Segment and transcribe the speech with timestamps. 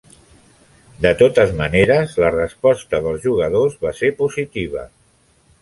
[1.05, 4.91] De totes maneres, la resposta dels jugadors va ser positiva.